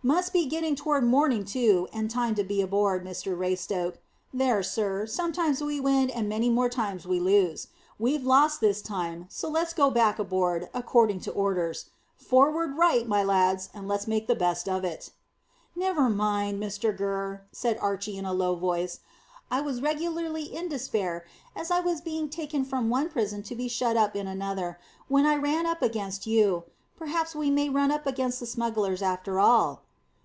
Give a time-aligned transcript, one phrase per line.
[0.00, 3.96] "Must be getting toward morning too, and time to be aboard, Mr Raystoke.
[4.32, 7.66] There, sir, sometimes we win and many more times we lose.
[7.98, 11.86] We've lost this time, so let's go back aboard, according to orders.
[12.16, 15.10] Forward right, my lads, and let's make the best of it."
[15.74, 19.00] "Never mind, Mr Gurr," said Archy in a low voice.
[19.50, 21.24] "I was regularly in despair
[21.56, 25.26] as I was being taken from one prison to be shut up in another, when
[25.26, 26.64] I ran up against you.
[26.96, 29.82] Perhaps we may run up against the smugglers after all."